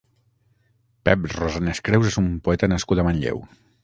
Pep 1.09 1.27
Rosanes-Creus 1.33 2.09
és 2.13 2.17
un 2.21 2.31
poeta 2.49 2.71
nascut 2.73 3.03
a 3.05 3.07
Manlleu. 3.09 3.43